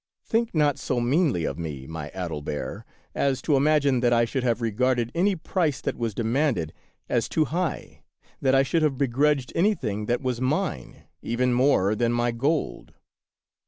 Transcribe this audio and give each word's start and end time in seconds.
Think 0.25 0.55
not 0.55 0.79
so 0.79 0.99
meanly 0.99 1.43
of 1.45 1.59
me, 1.59 1.85
my 1.85 2.09
Adelbert, 2.15 2.85
as 3.13 3.39
to 3.43 3.55
imagine 3.55 3.99
that 3.99 4.11
I 4.11 4.25
should 4.25 4.41
have 4.41 4.59
regarded 4.59 5.11
any 5.13 5.35
price 5.35 5.79
that 5.81 5.95
was 5.95 6.15
demanded 6.15 6.73
as 7.07 7.29
too 7.29 7.45
high; 7.45 8.01
that 8.41 8.55
I 8.55 8.63
should 8.63 8.81
have 8.81 8.97
begrudged 8.97 9.51
any 9.53 9.75
thing 9.75 10.07
that 10.07 10.23
was 10.23 10.41
mine 10.41 11.03
even 11.21 11.53
more 11.53 11.93
than 11.93 12.13
my 12.13 12.31
gold. 12.31 12.95